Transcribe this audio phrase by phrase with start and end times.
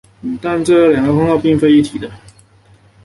[0.41, 2.09] 但这两个称号并非一体的。